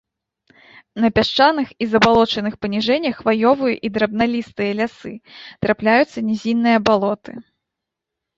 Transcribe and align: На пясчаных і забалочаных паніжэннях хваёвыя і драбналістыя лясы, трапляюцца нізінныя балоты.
На 1.01 1.09
пясчаных 1.17 1.67
і 1.85 1.87
забалочаных 1.91 2.53
паніжэннях 2.65 3.15
хваёвыя 3.19 3.75
і 3.89 3.93
драбналістыя 3.99 4.71
лясы, 4.81 5.13
трапляюцца 5.67 6.19
нізінныя 6.33 6.77
балоты. 6.91 7.31